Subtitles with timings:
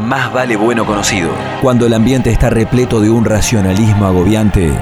[0.00, 1.30] más vale bueno conocido.
[1.62, 4.72] Cuando el ambiente está repleto de un racionalismo agobiante,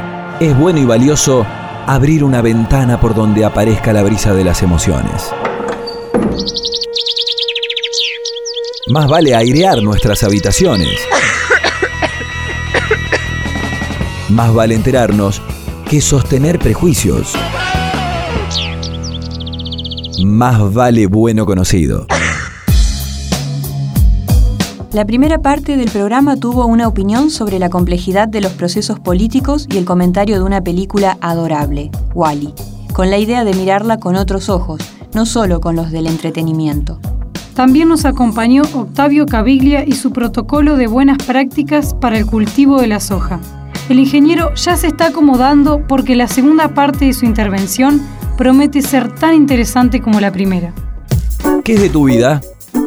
[0.41, 1.45] es bueno y valioso
[1.87, 5.31] abrir una ventana por donde aparezca la brisa de las emociones.
[8.89, 11.01] Más vale airear nuestras habitaciones.
[14.31, 15.43] Más vale enterarnos
[15.89, 17.35] que sostener prejuicios.
[20.25, 22.07] Más vale bueno conocido.
[24.91, 29.67] La primera parte del programa tuvo una opinión sobre la complejidad de los procesos políticos
[29.71, 32.55] y el comentario de una película adorable, Wally,
[32.95, 34.81] con la idea de mirarla con otros ojos,
[35.13, 37.01] no solo con los del entretenimiento.
[37.55, 42.87] También nos acompañó Octavio Caviglia y su protocolo de buenas prácticas para el cultivo de
[42.87, 43.41] la soja.
[43.91, 48.01] El ingeniero ya se está acomodando porque la segunda parte de su intervención
[48.39, 50.73] promete ser tan interesante como la primera.
[51.63, 52.41] ¿Qué es de tu vida?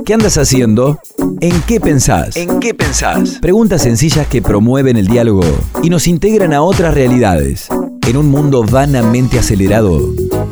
[0.05, 0.99] ¿Qué andas haciendo?
[1.41, 2.35] ¿En qué pensás?
[2.35, 3.37] ¿En qué pensás?
[3.39, 5.43] Preguntas sencillas que promueven el diálogo
[5.84, 7.70] y nos integran a otras realidades.
[8.07, 9.99] En un mundo vanamente acelerado,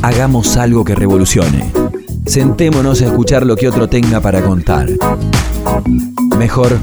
[0.04, 1.72] hagamos algo que revolucione.
[2.26, 4.88] Sentémonos a escuchar lo que otro tenga para contar.
[6.38, 6.78] Mejor,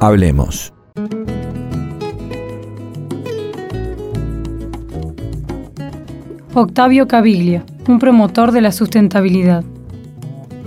[0.00, 0.72] hablemos.
[6.52, 9.64] Octavio Caviglia, un promotor de la sustentabilidad.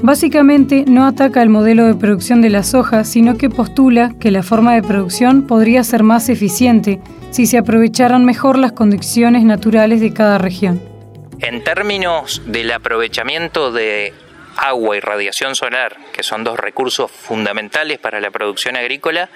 [0.01, 4.43] Básicamente no ataca el modelo de producción de la soja, sino que postula que la
[4.43, 6.99] forma de producción podría ser más eficiente
[7.31, 10.81] si se aprovecharan mejor las condiciones naturales de cada región.
[11.39, 14.13] En términos del aprovechamiento de
[14.57, 19.29] agua y radiación solar, que son dos recursos fundamentales para la producción agrícola,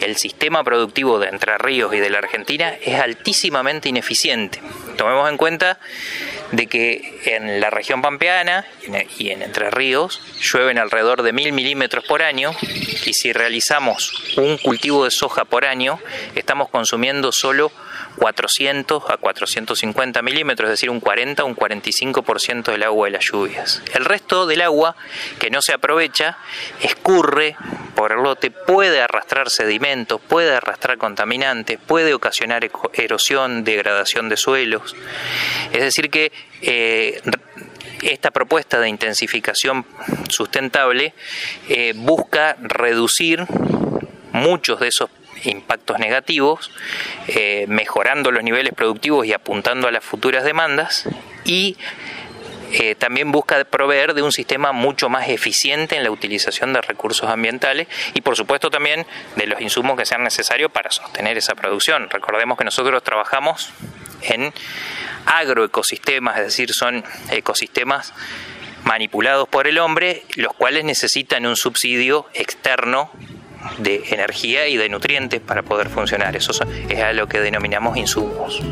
[0.00, 4.60] el sistema productivo de Entre Ríos y de la Argentina es altísimamente ineficiente.
[4.96, 5.78] Tomemos en cuenta
[6.52, 8.64] de que en la región pampeana
[9.18, 14.58] y en Entre Ríos llueven alrededor de mil milímetros por año y si realizamos un
[14.58, 15.98] cultivo de soja por año
[16.34, 17.72] estamos consumiendo solo
[18.18, 23.24] 400 a 450 milímetros, es decir, un 40 o un 45% del agua de las
[23.24, 23.82] lluvias.
[23.94, 24.96] El resto del agua
[25.38, 26.38] que no se aprovecha
[26.80, 27.56] escurre
[27.94, 34.94] por el lote, puede arrastrar sedimentos, puede arrastrar contaminantes, puede ocasionar erosión, degradación de suelos.
[35.72, 37.22] Es decir, que eh,
[38.02, 39.86] esta propuesta de intensificación
[40.28, 41.14] sustentable
[41.68, 43.46] eh, busca reducir
[44.32, 45.10] muchos de esos
[45.44, 46.70] impactos negativos,
[47.28, 51.08] eh, mejorando los niveles productivos y apuntando a las futuras demandas
[51.44, 51.76] y
[52.72, 57.28] eh, también busca proveer de un sistema mucho más eficiente en la utilización de recursos
[57.30, 62.10] ambientales y por supuesto también de los insumos que sean necesarios para sostener esa producción.
[62.10, 63.70] Recordemos que nosotros trabajamos
[64.22, 64.52] en
[65.26, 68.12] agroecosistemas, es decir, son ecosistemas
[68.84, 73.10] manipulados por el hombre, los cuales necesitan un subsidio externo
[73.78, 76.36] de energía y de nutrientes para poder funcionar.
[76.36, 76.52] Eso
[76.88, 78.62] es a lo que denominamos insumos.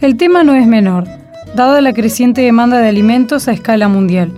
[0.00, 1.04] El tema no es menor,
[1.54, 4.32] dada la creciente demanda de alimentos a escala mundial.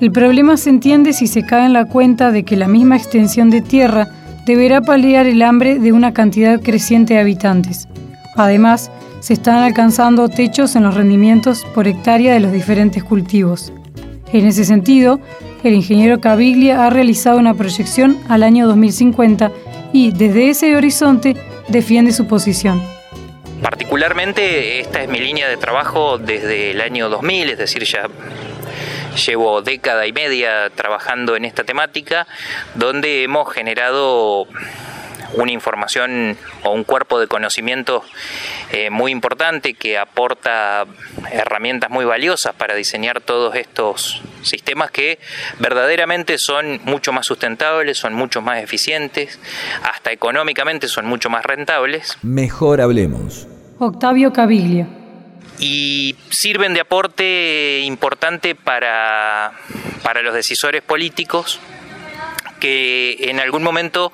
[0.00, 3.50] El problema se entiende si se cae en la cuenta de que la misma extensión
[3.50, 4.08] de tierra
[4.46, 7.88] deberá paliar el hambre de una cantidad creciente de habitantes.
[8.36, 8.90] Además,
[9.22, 13.72] se están alcanzando techos en los rendimientos por hectárea de los diferentes cultivos.
[14.32, 15.20] En ese sentido,
[15.62, 19.52] el ingeniero Caviglia ha realizado una proyección al año 2050
[19.92, 21.36] y desde ese horizonte
[21.68, 22.82] defiende su posición.
[23.62, 28.08] Particularmente esta es mi línea de trabajo desde el año 2000, es decir, ya
[29.24, 32.26] llevo década y media trabajando en esta temática,
[32.74, 34.48] donde hemos generado
[35.34, 38.02] una información o un cuerpo de conocimiento
[38.70, 40.86] eh, muy importante que aporta
[41.30, 45.18] herramientas muy valiosas para diseñar todos estos sistemas que
[45.58, 49.38] verdaderamente son mucho más sustentables, son mucho más eficientes,
[49.82, 52.18] hasta económicamente son mucho más rentables.
[52.22, 53.46] Mejor hablemos.
[53.78, 54.88] Octavio Caviglia.
[55.58, 59.52] Y sirven de aporte importante para,
[60.02, 61.60] para los decisores políticos
[62.58, 64.12] que en algún momento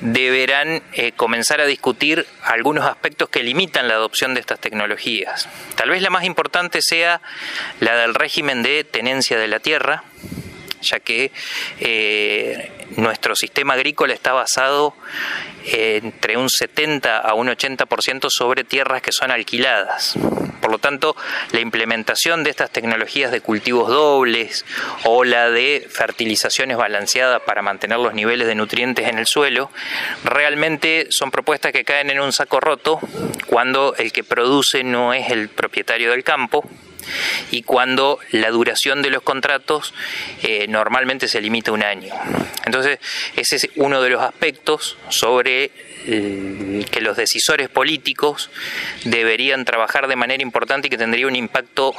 [0.00, 5.48] deberán eh, comenzar a discutir algunos aspectos que limitan la adopción de estas tecnologías.
[5.74, 7.20] Tal vez la más importante sea
[7.80, 10.04] la del régimen de tenencia de la tierra,
[10.86, 11.32] ya que
[11.80, 14.94] eh, nuestro sistema agrícola está basado
[15.64, 20.14] entre un 70 a un 80% sobre tierras que son alquiladas.
[20.60, 21.16] Por lo tanto,
[21.52, 24.64] la implementación de estas tecnologías de cultivos dobles
[25.04, 29.70] o la de fertilizaciones balanceadas para mantener los niveles de nutrientes en el suelo,
[30.24, 32.98] realmente son propuestas que caen en un saco roto
[33.46, 36.68] cuando el que produce no es el propietario del campo,
[37.50, 39.94] y cuando la duración de los contratos
[40.42, 42.14] eh, normalmente se limita a un año.
[42.64, 42.98] Entonces,
[43.36, 45.70] ese es uno de los aspectos sobre
[46.06, 48.50] que los decisores políticos
[49.04, 51.94] deberían trabajar de manera importante y que tendría un impacto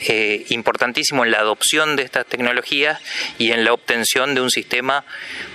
[0.00, 3.00] eh, importantísimo en la adopción de estas tecnologías
[3.38, 5.04] y en la obtención de un sistema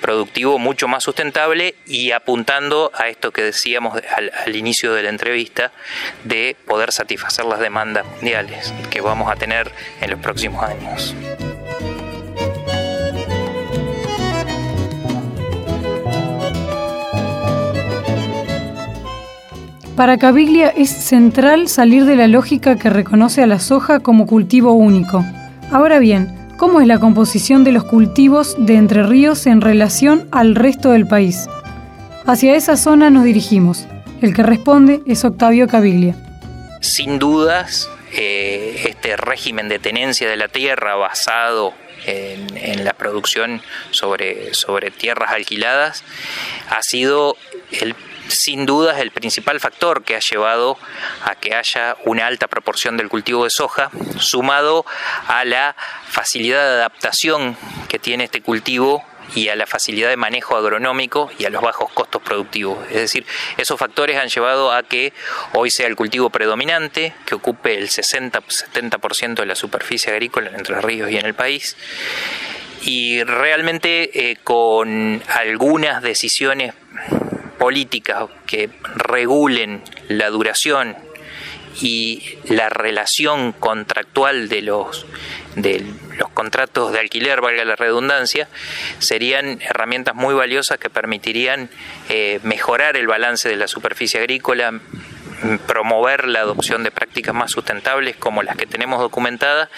[0.02, 4.02] productivo mucho más sustentable y apuntando a esto que decíamos
[4.46, 5.72] al inicio de la entrevista
[6.24, 11.16] de poder satisfacer las demandas mundiales que vamos a tener en los próximos años.
[19.96, 24.72] Para Caviglia es central salir de la lógica que reconoce a la soja como cultivo
[24.72, 25.24] único.
[25.72, 30.56] Ahora bien, ¿cómo es la composición de los cultivos de Entre Ríos en relación al
[30.56, 31.46] resto del país?
[32.26, 33.86] Hacia esa zona nos dirigimos.
[34.20, 36.16] El que responde es Octavio Caviglia.
[36.82, 41.72] Sin dudas, eh, este régimen de tenencia de la tierra basado
[42.08, 43.62] en, en, la producción
[43.92, 46.04] sobre, sobre tierras alquiladas
[46.70, 47.38] ha sido
[47.72, 47.96] el
[48.34, 50.78] sin duda es el principal factor que ha llevado
[51.24, 53.90] a que haya una alta proporción del cultivo de soja,
[54.20, 54.86] sumado
[55.28, 55.76] a la
[56.08, 57.56] facilidad de adaptación
[57.88, 59.04] que tiene este cultivo
[59.36, 62.78] y a la facilidad de manejo agronómico y a los bajos costos productivos.
[62.90, 63.26] Es decir,
[63.58, 65.14] esos factores han llevado a que
[65.54, 70.84] hoy sea el cultivo predominante, que ocupe el 60-70% de la superficie agrícola entre los
[70.84, 71.76] ríos y en el país.
[72.82, 76.74] Y realmente eh, con algunas decisiones
[77.64, 80.98] políticas que regulen la duración
[81.80, 85.06] y la relación contractual de los,
[85.56, 85.82] de
[86.18, 88.50] los contratos de alquiler, valga la redundancia,
[89.00, 91.70] serían herramientas muy valiosas que permitirían
[92.10, 94.82] eh, mejorar el balance de la superficie agrícola,
[95.66, 99.70] promover la adopción de prácticas más sustentables como las que tenemos documentadas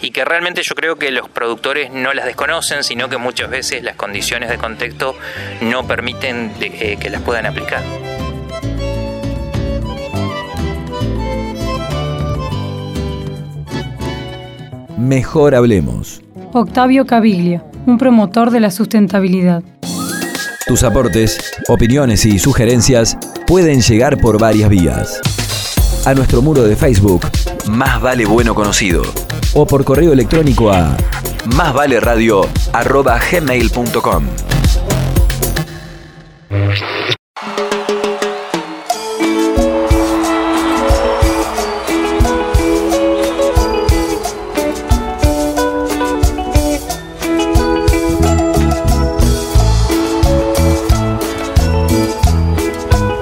[0.00, 3.82] y que realmente yo creo que los productores no las desconocen, sino que muchas veces
[3.82, 5.16] las condiciones de contexto
[5.60, 7.82] no permiten eh, que las puedan aplicar.
[14.96, 16.22] Mejor hablemos.
[16.52, 19.62] Octavio Caviglia, un promotor de la sustentabilidad.
[20.66, 25.20] Tus aportes, opiniones y sugerencias pueden llegar por varias vías.
[26.04, 27.26] A nuestro muro de Facebook,
[27.68, 29.02] Más Vale Bueno Conocido,
[29.54, 30.96] o por correo electrónico a
[31.56, 34.24] másvaleradio.gmail.com.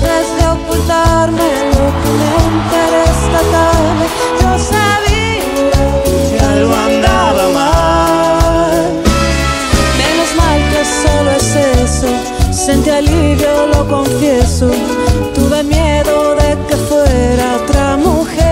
[0.00, 4.06] Que no trates de ocultarme lo que me interesa tarde,
[4.40, 5.80] yo sabía
[6.30, 7.78] que algo andaba mal.
[12.68, 14.70] Sentí alivio, lo confieso.
[15.34, 18.44] Tuve miedo de que fuera otra mujer.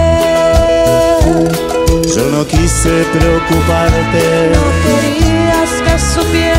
[2.15, 4.53] Yo no quise preocuparte.
[4.55, 6.56] No querías que supiera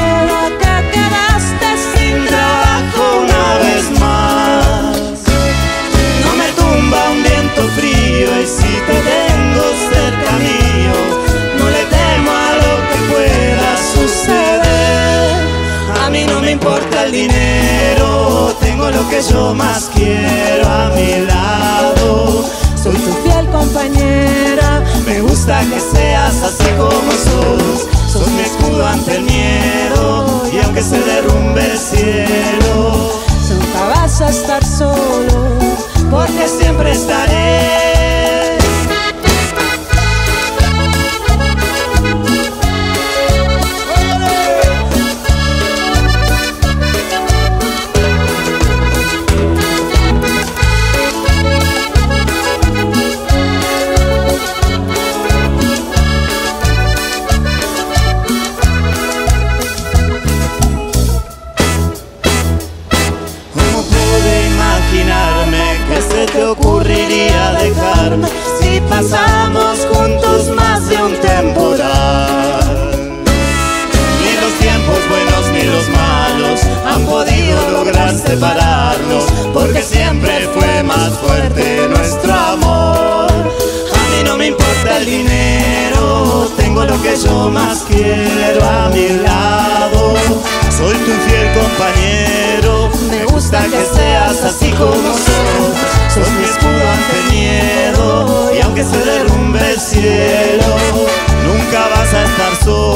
[17.12, 18.28] dinero
[18.92, 22.46] lo que yo más quiero a mi lado.
[22.82, 24.84] Soy tu fiel compañera.
[25.06, 27.88] Me gusta que seas así como sos.
[28.12, 30.44] Sos mi escudo ante el miedo.
[30.52, 33.12] Y aunque se derrumbe el cielo,
[33.50, 35.58] nunca vas a estar solo.
[36.10, 37.47] Porque siempre estaré.
[87.18, 90.14] Que yo más quiero a mi lado.
[90.70, 96.14] Soy tu fiel compañero, me gusta que seas así como sos.
[96.14, 100.76] Sos mi escudo ante miedo, y aunque se derrumbe el cielo,
[101.46, 102.87] nunca vas a estar sola,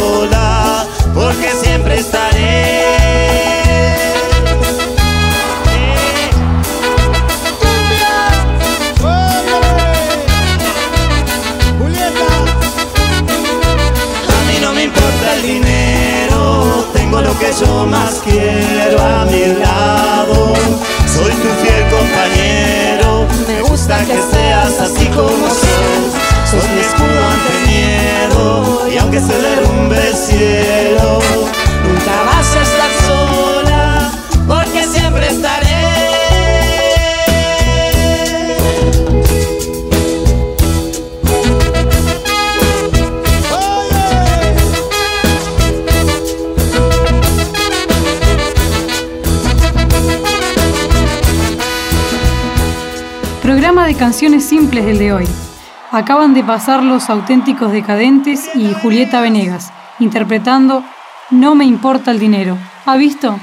[24.31, 26.13] seas así como sos.
[26.49, 30.80] Sos mi escudo ante miedo, y aunque se derrumbe el cielo,
[53.91, 55.27] de canciones simples del de hoy.
[55.91, 60.81] Acaban de pasar los auténticos decadentes y Julieta Venegas, interpretando
[61.29, 62.57] No me importa el dinero.
[62.85, 63.37] ¿Ha visto?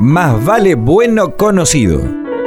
[0.00, 2.00] Más vale bueno conocido.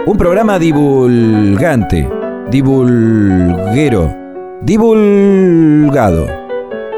[0.05, 2.09] Un programa divulgante,
[2.49, 4.15] divulguero,
[4.61, 6.27] divulgado.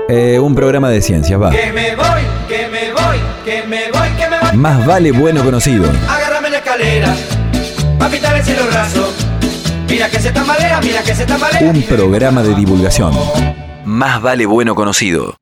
[0.07, 1.49] Eh, un programa de ciencias, va.
[1.49, 4.57] Que me voy, que me voy, que me voy, que me voy.
[4.57, 5.89] Más vale bueno conocido.
[6.07, 7.15] Agárrame la escalera,
[7.99, 9.13] pa' pintar el cielo raso.
[9.87, 11.71] Mira que se tambalea, mira que se tambalea.
[11.71, 13.13] Un programa de divulgación.
[13.85, 15.38] Más vale bueno conocido.